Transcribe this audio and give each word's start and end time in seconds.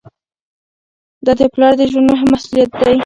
دا 1.25 1.31
د 1.39 1.41
پلار 1.53 1.73
د 1.79 1.81
ژوند 1.91 2.07
مهم 2.11 2.27
مسؤلیت 2.33 2.71
دی. 2.79 2.97